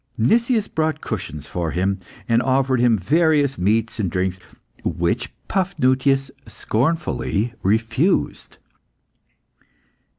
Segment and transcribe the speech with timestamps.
[0.17, 4.39] Nicias brought cushions for him, and offered him various meats and drinks,
[4.83, 8.57] which Paphnutius scornfully refused.